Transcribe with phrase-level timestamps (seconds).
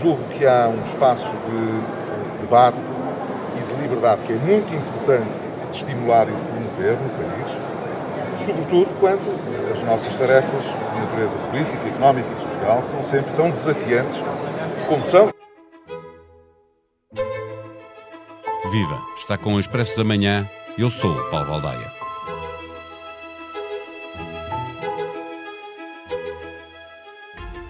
[0.00, 2.78] julgo que há um espaço de debate
[3.56, 5.28] e de liberdade que é muito importante
[5.70, 11.88] de estimular e de promover no país, sobretudo quando as nossas tarefas de natureza política,
[11.88, 14.18] económica e social são sempre tão desafiantes
[14.88, 15.30] como são.
[18.70, 19.00] Viva!
[19.16, 20.48] Está com o Expresso da Manhã.
[20.76, 22.05] Eu sou o Paulo Baldaia.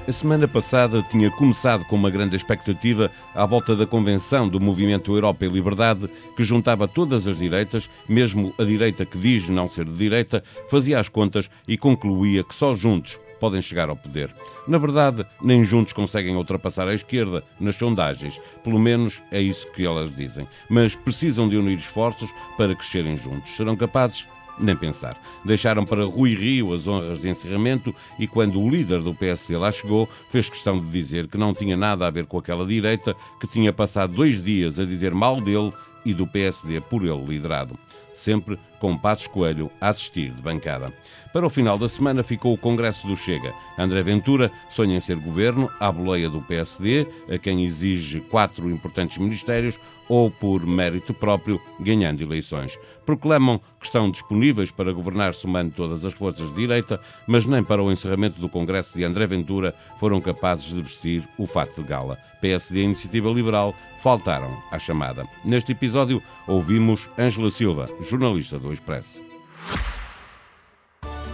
[0.09, 5.13] A semana passada tinha começado com uma grande expectativa à volta da convenção do Movimento
[5.13, 9.85] Europa e Liberdade, que juntava todas as direitas, mesmo a direita que diz não ser
[9.85, 14.32] de direita, fazia as contas e concluía que só juntos podem chegar ao poder.
[14.68, 19.85] Na verdade, nem juntos conseguem ultrapassar a esquerda nas sondagens, pelo menos é isso que
[19.85, 20.46] elas dizem.
[20.71, 23.57] Mas precisam de unir esforços para crescerem juntos.
[23.57, 24.29] Serão capazes?
[24.58, 25.20] Nem pensar.
[25.44, 29.70] Deixaram para Rui Rio as honras de encerramento e, quando o líder do PSD lá
[29.70, 33.46] chegou, fez questão de dizer que não tinha nada a ver com aquela direita que
[33.46, 35.72] tinha passado dois dias a dizer mal dele
[36.06, 37.76] e do PSD por ele liderado.
[38.14, 40.92] Sempre com Passos Coelho a assistir de bancada.
[41.32, 43.52] Para o final da semana ficou o Congresso do Chega.
[43.76, 49.18] André Ventura sonha em ser governo, à boleia do PSD, a quem exige quatro importantes
[49.18, 52.78] ministérios, ou por mérito próprio, ganhando eleições.
[53.04, 57.82] Proclamam que estão disponíveis para governar somando todas as forças de direita, mas nem para
[57.82, 62.16] o encerramento do Congresso de André Ventura foram capazes de vestir o fato de gala.
[62.47, 65.27] PSD e Iniciativa Liberal faltaram à chamada.
[65.44, 69.20] Neste episódio ouvimos Ângela Silva, jornalista do Expresso.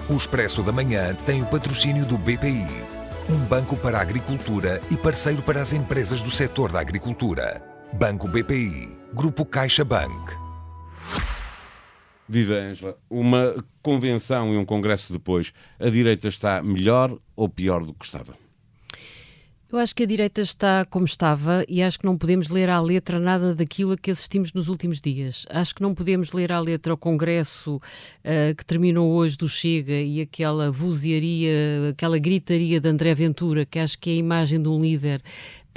[0.09, 2.67] O Expresso da Manhã tem o patrocínio do BPI,
[3.29, 7.63] um banco para a agricultura e parceiro para as empresas do setor da agricultura.
[7.93, 10.35] Banco BPI, Grupo Caixa Bank.
[12.27, 17.93] Viva Ângela, uma convenção e um congresso depois, a direita está melhor ou pior do
[17.93, 18.42] que estava?
[19.73, 22.79] Eu acho que a direita está como estava e acho que não podemos ler à
[22.79, 25.47] letra nada daquilo a que assistimos nos últimos dias.
[25.49, 29.95] Acho que não podemos ler à letra o Congresso uh, que terminou hoje do Chega
[29.95, 34.69] e aquela vozearia, aquela gritaria de André Ventura, que acho que é a imagem de
[34.69, 35.23] um líder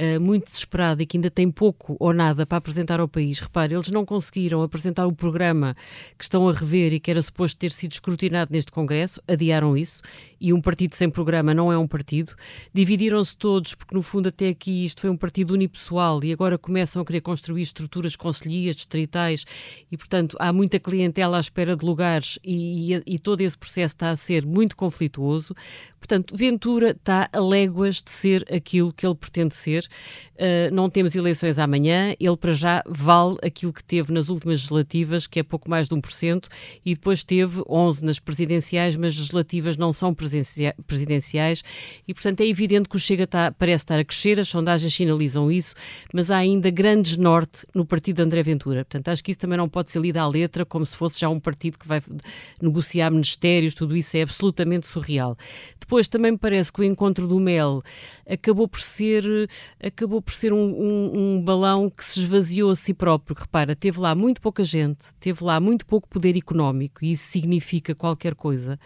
[0.00, 3.40] uh, muito desesperado e que ainda tem pouco ou nada para apresentar ao país.
[3.40, 5.76] Repare, eles não conseguiram apresentar o programa
[6.18, 10.02] que estão a rever e que era suposto ter sido escrutinado neste Congresso, adiaram isso,
[10.40, 12.34] e um partido sem programa não é um partido.
[12.72, 17.00] Dividiram-se todos, porque no fundo até aqui isto foi um partido unipessoal e agora começam
[17.00, 19.44] a querer construir estruturas conselhias, distritais,
[19.90, 23.94] e portanto há muita clientela à espera de lugares e, e, e todo esse processo
[23.94, 25.54] está a ser muito conflituoso.
[25.98, 29.85] Portanto, Ventura está a léguas de ser aquilo que ele pretende ser
[30.36, 35.26] Uh, não temos eleições amanhã, ele para já vale aquilo que teve nas últimas legislativas,
[35.26, 36.46] que é pouco mais de 1%,
[36.84, 41.62] e depois teve 11 nas presidenciais, mas as legislativas não são presidenciais,
[42.06, 45.50] e portanto é evidente que o Chega está, parece estar a crescer, as sondagens sinalizam
[45.50, 45.74] isso,
[46.12, 48.84] mas há ainda grandes norte no partido de André Ventura.
[48.84, 51.28] Portanto, acho que isso também não pode ser lido à letra como se fosse já
[51.28, 52.02] um partido que vai
[52.60, 55.36] negociar ministérios, tudo isso é absolutamente surreal.
[55.80, 57.82] Depois também me parece que o encontro do Mel
[58.28, 59.24] acabou por ser
[59.82, 63.36] acabou por ser um, um, um, balão que se esvaziou a si próprio.
[63.38, 67.94] Repara, teve lá muito pouca gente, teve lá muito pouco poder económico, e isso significa
[67.94, 68.78] qualquer coisa.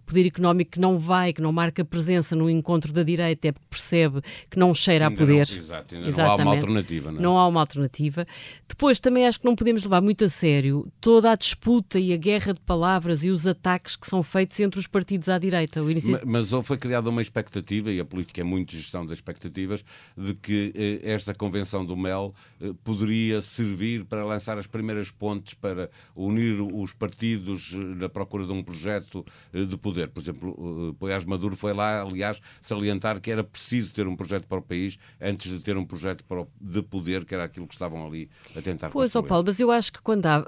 [0.00, 3.52] O poder económico que não vai, que não marca presença no encontro da direita é
[3.52, 5.48] porque percebe que não cheira ainda a poder.
[5.50, 7.12] Não, exato, ainda não há uma alternativa.
[7.12, 7.22] Não, é?
[7.22, 8.26] não há uma alternativa.
[8.66, 12.16] Depois, também acho que não podemos levar muito a sério toda a disputa e a
[12.16, 15.80] guerra de palavras e os ataques que são feitos entre os partidos à direita.
[15.80, 16.18] Inicio...
[16.24, 19.84] Mas, mas foi criada uma expectativa, e a política é muito gestão das expectativas,
[20.16, 25.54] de que eh, esta convenção do MEL eh, poderia servir para lançar as primeiras pontes
[25.54, 30.08] para unir os partidos eh, na procura de um projeto de poder.
[30.08, 34.58] Por exemplo, Poiás Maduro foi lá, aliás, salientar que era preciso ter um projeto para
[34.58, 36.24] o país antes de ter um projeto
[36.60, 39.70] de poder, que era aquilo que estavam ali a tentar Pois, ó Paulo, mas eu
[39.70, 40.44] acho que quando há,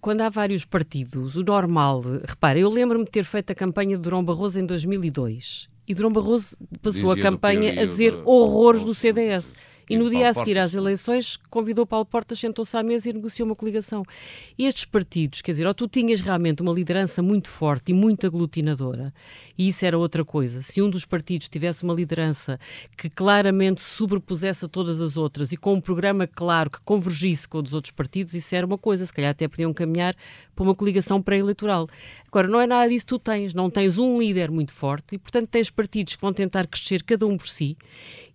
[0.00, 4.02] quando há vários partidos, o normal, repara, eu lembro-me de ter feito a campanha de
[4.02, 8.94] Durão Barroso em 2002 e Durão Barroso passou Dizia a campanha a dizer horrores do
[8.94, 9.54] CDS.
[9.88, 13.46] E no dia a seguir às eleições, convidou Paulo Portas, sentou-se à mesa e negociou
[13.48, 14.04] uma coligação.
[14.58, 18.26] E estes partidos, quer dizer, ou tu tinhas realmente uma liderança muito forte e muito
[18.26, 19.12] aglutinadora,
[19.56, 20.62] e isso era outra coisa.
[20.62, 22.58] Se um dos partidos tivesse uma liderança
[22.96, 27.58] que claramente sobrepusesse a todas as outras e com um programa claro que convergisse com
[27.58, 29.06] os outros partidos, isso era uma coisa.
[29.06, 30.14] Se calhar até podiam caminhar
[30.54, 31.88] para uma coligação pré-eleitoral.
[32.26, 33.54] Agora, não é nada disso que tu tens.
[33.54, 37.26] Não tens um líder muito forte e, portanto, tens partidos que vão tentar crescer cada
[37.26, 37.76] um por si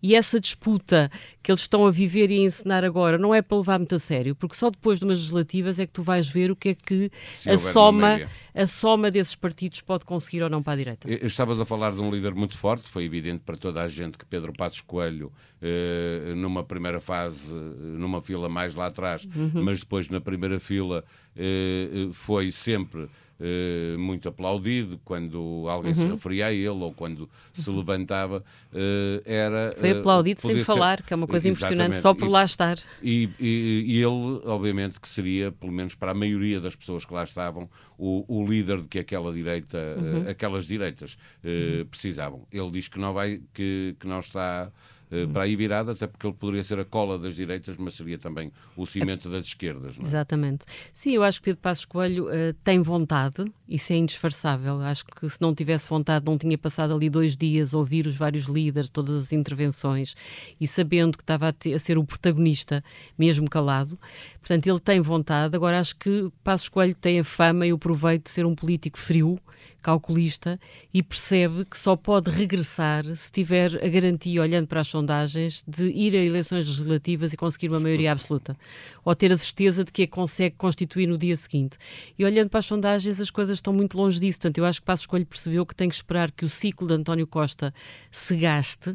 [0.03, 1.09] E essa disputa
[1.41, 3.99] que eles estão a viver e a encenar agora não é para levar muito a
[3.99, 6.75] sério, porque só depois de umas legislativas é que tu vais ver o que é
[6.75, 7.09] que
[7.47, 8.19] a soma,
[8.53, 11.25] a soma desses partidos pode conseguir ou não para a direita.
[11.25, 14.25] Estavas a falar de um líder muito forte, foi evidente para toda a gente que
[14.25, 19.63] Pedro Passos Coelho, eh, numa primeira fase, numa fila mais lá atrás, uhum.
[19.63, 23.07] mas depois na primeira fila eh, foi sempre
[23.39, 25.97] Uh, muito aplaudido quando alguém uhum.
[25.97, 30.63] se referia a ele ou quando se levantava uh, era foi aplaudido uh, sem ser...
[30.63, 34.39] falar que é uma coisa impressionante só por e, lá estar e, e, e, ele
[34.45, 38.45] obviamente que seria pelo menos para a maioria das pessoas que lá estavam o, o
[38.45, 40.29] líder de que aquela direita uhum.
[40.29, 41.85] aquelas direitas uhum.
[41.87, 44.71] precisavam ele diz que não vai que, que não está
[45.13, 48.17] eh, para aí virada, até porque ele poderia ser a cola das direitas, mas seria
[48.17, 49.95] também o cimento das esquerdas.
[49.99, 50.03] É?
[50.03, 50.65] Exatamente.
[50.91, 54.81] Sim, eu acho que Pedro Passos Coelho uh, tem vontade, isso é indisfarçável.
[54.81, 58.15] Acho que se não tivesse vontade, não tinha passado ali dois dias a ouvir os
[58.15, 60.15] vários líderes, todas as intervenções
[60.59, 62.83] e sabendo que estava a, a ser o protagonista,
[63.15, 63.99] mesmo calado.
[64.39, 65.55] Portanto, ele tem vontade.
[65.55, 68.97] Agora, acho que Passos Coelho tem a fama e o proveito de ser um político
[68.97, 69.39] frio
[69.83, 70.59] calculista
[70.93, 75.89] e percebe que só pode regressar se tiver a garantia, olhando para as sondagens, de
[75.89, 78.57] ir a eleições legislativas e conseguir uma maioria absoluta.
[79.03, 81.77] Ou ter a certeza de que a consegue constituir no dia seguinte.
[82.17, 84.39] E olhando para as sondagens, as coisas estão muito longe disso.
[84.39, 86.93] Portanto, eu acho que Passo Escolho percebeu que tem que esperar que o ciclo de
[86.93, 87.73] António Costa
[88.09, 88.93] se gaste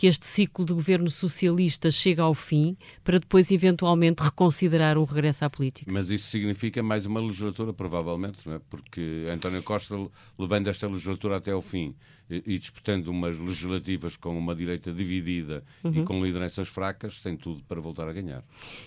[0.00, 2.74] que este ciclo de governo socialista chegue ao fim
[3.04, 5.92] para depois eventualmente reconsiderar um regresso à política.
[5.92, 8.60] Mas isso significa mais uma legislatura, provavelmente, não é?
[8.70, 9.94] porque António Costa,
[10.38, 11.94] levando esta legislatura até ao fim,
[12.30, 15.92] e, disputando umas legislativas com uma direita dividida uhum.
[15.94, 18.44] e com lideranças fracas, tem tudo para voltar a ganhar.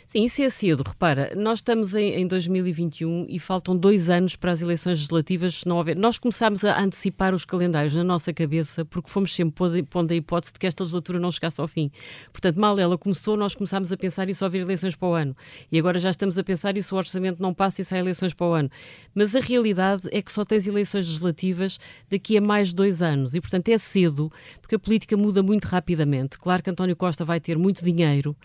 [0.08, 0.84] Sim, isso é cedo.
[0.86, 5.78] Repara, nós estamos em, em 2021 e faltam dois anos para as eleições legislativas não
[5.78, 5.96] houver.
[5.96, 10.54] Nós começámos a antecipar os calendários na nossa cabeça porque fomos sempre pondo a hipótese
[10.54, 11.92] de que esta legislatura não chegasse ao fim.
[12.32, 15.36] Portanto, mal ela começou, nós começámos a pensar e só haver eleições para o ano.
[15.72, 18.34] E agora já estamos a pensar e se o orçamento não passa e sai eleições
[18.34, 18.70] para o ano.
[19.14, 21.80] Mas a realidade é que só tens eleições legislativas
[22.10, 24.32] daqui a mais dois anos e, portanto, é cedo,
[24.62, 26.38] porque a política muda muito rapidamente.
[26.38, 28.36] Claro que António Costa vai ter muito dinheiro,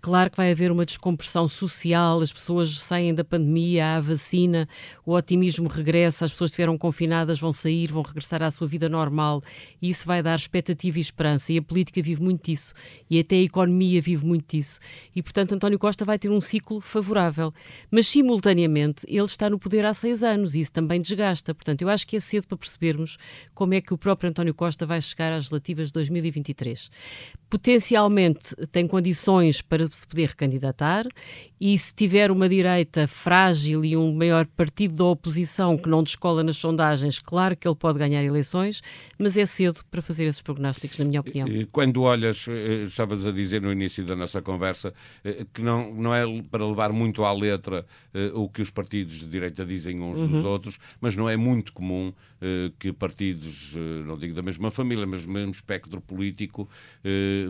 [0.00, 4.68] claro que vai haver uma descompressão social, as pessoas saem da pandemia, há a vacina,
[5.06, 8.88] o otimismo regressa, as pessoas que estiveram confinadas vão sair, vão regressar à sua vida
[8.88, 9.42] normal
[9.80, 11.52] e isso vai dar expectativa e esperança.
[11.52, 12.74] E a política vive muito disso
[13.08, 14.80] e até a economia vive muito disso.
[15.14, 17.52] E, portanto, António Costa vai ter um ciclo favorável.
[17.90, 21.54] Mas, simultaneamente, ele está no poder há seis anos e isso também desgasta.
[21.54, 23.16] Portanto, eu acho que é cedo para percebermos
[23.54, 26.90] como é que o próprio António Costa vai chegar às relativas de 2023.
[27.48, 31.06] Potencialmente tem condições para se poder recandidatar
[31.64, 36.42] e se tiver uma direita frágil e um maior partido da oposição que não descola
[36.42, 38.82] nas sondagens, claro que ele pode ganhar eleições,
[39.16, 41.46] mas é cedo para fazer esses prognósticos, na minha opinião.
[41.70, 44.92] Quando olhas, eh, estavas a dizer no início da nossa conversa,
[45.22, 49.20] eh, que não, não é para levar muito à letra eh, o que os partidos
[49.20, 50.28] de direita dizem uns uhum.
[50.28, 52.12] dos outros, mas não é muito comum
[52.80, 56.68] que partidos, não digo da mesma família, mas do mesmo espectro político,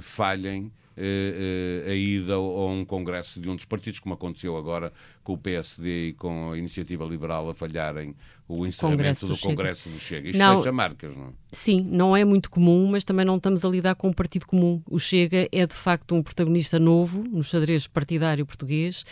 [0.01, 4.93] falhem eh, eh, a ida a um congresso de um dos partidos, como aconteceu agora
[5.25, 8.15] com o PSD e com a Iniciativa Liberal a falharem
[8.47, 10.29] o encerramento Congresso do, do Congresso do Chega.
[10.29, 11.31] Isto não, deixa marcas, não é?
[11.51, 14.83] Sim, não é muito comum, mas também não estamos a lidar com um partido comum.
[14.87, 19.07] O Chega é, de facto, um protagonista novo no xadrez partidário português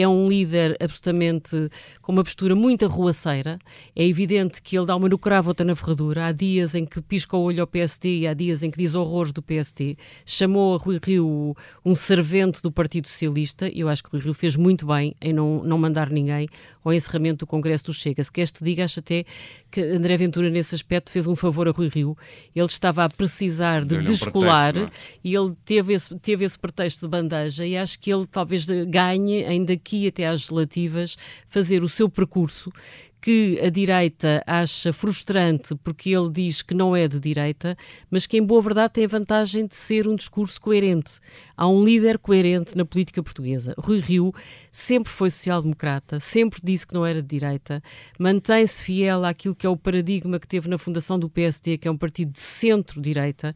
[0.00, 3.58] é um líder absolutamente com uma postura muito arruaceira.
[3.96, 6.26] É evidente que ele dá uma no cravo, outra na ferradura.
[6.26, 8.94] Há dias em que pisca o olho ao PSD e há dias em que diz
[8.94, 9.96] horrores do PSD.
[10.24, 13.68] Chamou a Rui Rio um servente do Partido Socialista.
[13.74, 16.48] Eu acho que Rui Rio fez muito bem em não, não mandar ninguém
[16.84, 18.22] ao encerramento do Congresso do Chega.
[18.22, 19.24] Se queres te diga, acho até
[19.70, 22.16] que André Ventura, nesse aspecto, fez um favor a Rui Rio.
[22.54, 25.18] Ele estava a precisar de descolar um pretexto, é?
[25.24, 29.44] e ele teve esse, teve esse pretexto de bandeja e acho que ele talvez ganhe
[29.44, 31.16] ainda daqui até às legislativas,
[31.48, 32.70] fazer o seu percurso
[33.20, 37.76] que a direita acha frustrante porque ele diz que não é de direita,
[38.10, 41.18] mas que em boa verdade tem a vantagem de ser um discurso coerente.
[41.56, 43.74] Há um líder coerente na política portuguesa.
[43.76, 44.32] Rui Rio
[44.70, 47.82] sempre foi social-democrata, sempre disse que não era de direita,
[48.18, 51.90] mantém-se fiel àquilo que é o paradigma que teve na fundação do PSD, que é
[51.90, 53.52] um partido de centro-direita,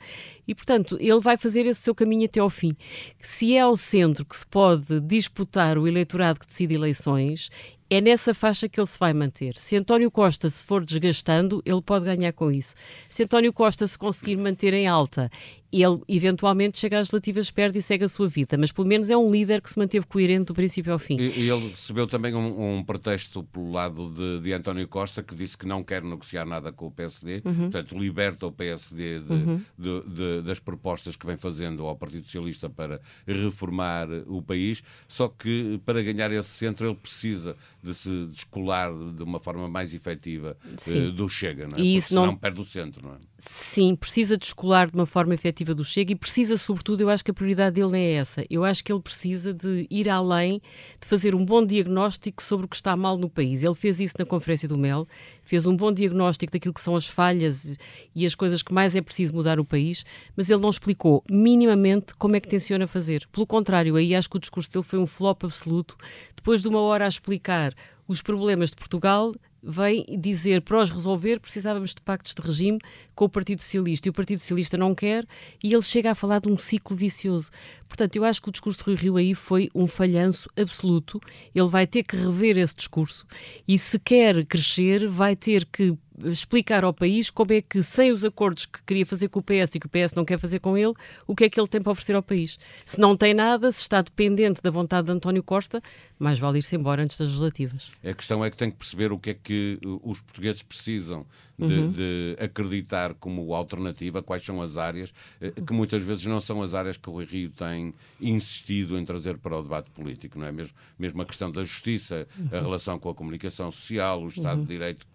[0.47, 2.76] e portanto ele vai fazer esse seu caminho até ao fim.
[3.21, 7.49] Se é ao centro que se pode disputar o eleitorado que decide eleições,
[7.95, 9.59] é nessa faixa que ele se vai manter.
[9.59, 12.75] Se António Costa se for desgastando, ele pode ganhar com isso.
[13.07, 15.31] Se António Costa se conseguir manter em alta,
[15.73, 19.17] ele eventualmente chega às relativas, perde e segue a sua vida, mas pelo menos é
[19.17, 21.17] um líder que se manteve coerente do princípio ao fim.
[21.19, 25.35] E, e ele recebeu também um, um, pretexto pelo lado de, de, António Costa, que
[25.35, 27.55] disse que não quer negociar nada com o PSD, uhum.
[27.55, 29.61] portanto, liberta o PSD de, uhum.
[29.79, 35.81] de, das propostas que vem fazendo ao Partido Socialista para reformar o país, só que
[35.87, 41.12] para ganhar esse centro ele precisa de se descolar de uma forma mais efetiva uh,
[41.12, 41.81] do Chega, não é?
[41.81, 43.19] E isso Porque não perde o centro, não é?
[43.38, 47.31] Sim, precisa descolar de uma forma efetiva do Chega e precisa, sobretudo, eu acho que
[47.31, 48.45] a prioridade dele não é essa.
[48.50, 50.61] Eu acho que ele precisa de ir além,
[51.00, 53.62] de fazer um bom diagnóstico sobre o que está mal no país.
[53.62, 55.07] Ele fez isso na Conferência do Mel,
[55.45, 57.78] fez um bom diagnóstico daquilo que são as falhas
[58.14, 60.04] e as coisas que mais é preciso mudar o país,
[60.37, 63.28] mas ele não explicou minimamente como é que tenciona fazer.
[63.31, 65.97] Pelo contrário, aí acho que o discurso dele foi um flop absoluto.
[66.35, 67.75] Depois de uma hora a explicar
[68.09, 72.78] os problemas de Portugal, vem dizer para os resolver precisávamos de pactos de regime
[73.14, 75.26] com o Partido Socialista e o Partido Socialista não quer
[75.62, 77.50] e ele chega a falar de um ciclo vicioso.
[77.88, 81.21] Portanto, eu acho que o discurso de Rui Rio aí foi um falhanço absoluto.
[81.54, 83.26] Ele vai ter que rever esse discurso
[83.69, 88.25] e se quer crescer vai ter que explicar ao país como é que, sem os
[88.25, 90.76] acordos que queria fazer com o PS e que o PS não quer fazer com
[90.76, 90.93] ele,
[91.26, 92.59] o que é que ele tem para oferecer ao país.
[92.85, 95.83] Se não tem nada, se está dependente da vontade de António Costa,
[96.19, 97.91] mais vale ir-se embora antes das legislativas.
[98.05, 101.26] A questão é que tem que perceber o que é que os portugueses precisam
[101.66, 101.90] de, uhum.
[101.92, 106.75] de, acreditar como alternativa, quais são as áreas, eh, que muitas vezes não são as
[106.75, 110.52] áreas que o Rio tem insistido em trazer para o debate político, não é?
[110.52, 112.62] Mesmo, mesmo a questão da justiça, a uhum.
[112.62, 114.64] relação com a comunicação social, o Estado uhum.
[114.64, 115.07] de Direito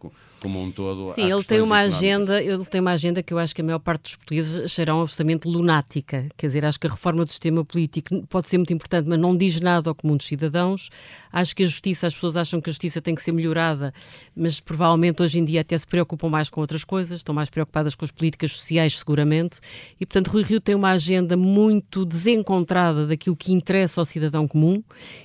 [0.42, 1.06] como um todo.
[1.08, 3.80] Sim, ele tem uma agenda, ele tem uma agenda que eu acho que a maior
[3.80, 6.28] parte dos portugueses acharão absolutamente lunática.
[6.38, 9.36] Quer dizer, acho que a reforma do sistema político pode ser muito importante, mas não
[9.36, 10.90] diz nada ao comum dos cidadãos.
[11.32, 13.94] Acho que a justiça, as pessoas acham que a justiça tem que ser melhorada,
[14.36, 17.96] mas provavelmente hoje em dia até se preocupam mais com outras coisas, estão mais preocupadas
[17.96, 19.60] com as políticas sociais, seguramente.
[20.00, 24.84] E portanto, Rui Rio tem uma agenda muito desencontrada daquilo que interessa ao cidadão comum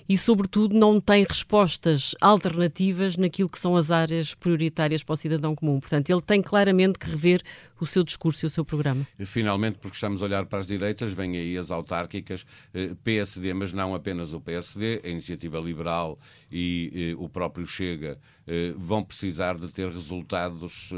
[0.09, 5.55] e, sobretudo, não tem respostas alternativas naquilo que são as áreas prioritárias para o cidadão
[5.55, 5.79] comum.
[5.79, 7.43] Portanto, ele tem claramente que rever
[7.83, 9.07] o seu discurso e o seu programa.
[9.27, 13.73] Finalmente, porque estamos a olhar para as direitas, vêm aí as autárquicas, eh, PSD, mas
[13.73, 16.17] não apenas o PSD, a Iniciativa Liberal
[16.51, 20.92] e eh, o próprio Chega eh, vão precisar de ter resultados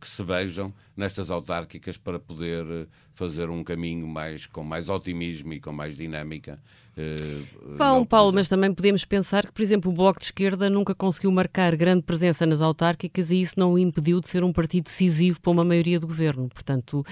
[0.00, 5.60] que se vejam nestas autárquicas para poder fazer um caminho mais com mais otimismo e
[5.60, 6.58] com mais dinâmica
[7.78, 11.32] Bom, Paulo, mas também podemos pensar que, por exemplo, o Bloco de Esquerda nunca conseguiu
[11.32, 15.40] marcar grande presença nas autárquicas e isso não o impediu de ser um partido decisivo
[15.40, 16.50] para uma maioria do governo.
[16.50, 17.02] Portanto,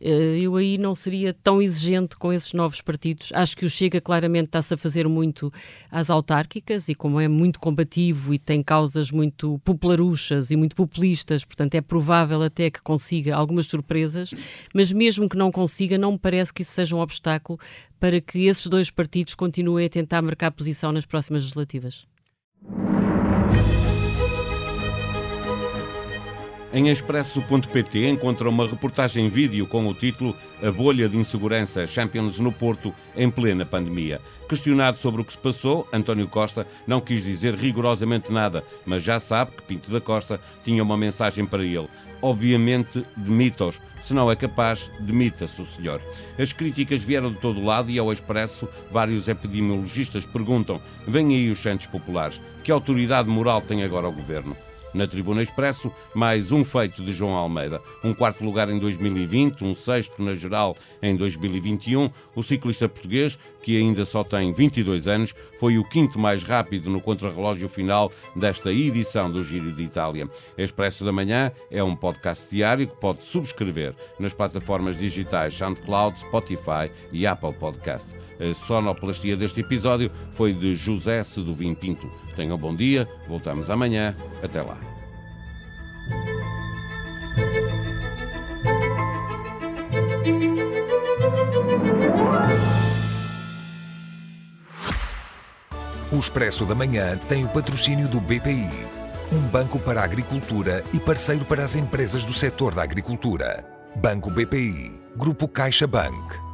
[0.00, 3.30] eh, eu aí não seria tão exigente com esses novos partidos.
[3.32, 5.52] Acho que o Chega claramente está-se a fazer muito
[5.88, 11.44] às autárquicas e, como é muito combativo e tem causas muito popularuchas e muito populistas,
[11.44, 14.34] portanto, é provável até que consiga algumas surpresas,
[14.74, 17.58] mas mesmo que não consiga, não me parece que isso seja um obstáculo
[17.98, 22.06] para que esses dois partidos continuem a tentar marcar posição nas próximas legislativas?
[26.70, 32.38] Em expresso.pt encontra uma reportagem em vídeo com o título A bolha de insegurança Champions
[32.38, 34.20] no Porto em plena pandemia.
[34.46, 39.18] Questionado sobre o que se passou, António Costa não quis dizer rigorosamente nada, mas já
[39.18, 41.88] sabe que Pinto da Costa tinha uma mensagem para ele.
[42.20, 43.80] Obviamente, demita-os.
[44.02, 46.00] Se não é capaz, demita-se o senhor.
[46.38, 51.60] As críticas vieram de todo lado e ao Expresso vários epidemiologistas perguntam: vêm aí os
[51.60, 54.56] Santos Populares, que autoridade moral tem agora o governo?
[54.94, 57.80] Na Tribuna Expresso, mais um feito de João Almeida.
[58.02, 62.10] Um quarto lugar em 2020, um sexto na geral em 2021.
[62.34, 67.00] O ciclista português, que ainda só tem 22 anos, foi o quinto mais rápido no
[67.00, 70.28] contrarrelógio final desta edição do Giro de Itália.
[70.56, 76.90] Expresso da Manhã é um podcast diário que pode subscrever nas plataformas digitais SoundCloud, Spotify
[77.12, 78.16] e Apple Podcast.
[78.40, 82.27] A sonoplastia deste episódio foi de José Seduvim Pinto.
[82.38, 84.14] Tenham um bom dia, voltamos amanhã.
[84.40, 84.78] Até lá.
[96.12, 98.70] O Expresso da Manhã tem o patrocínio do BPI,
[99.32, 103.64] um banco para a agricultura e parceiro para as empresas do setor da agricultura.
[103.96, 106.47] Banco BPI, Grupo CaixaBank.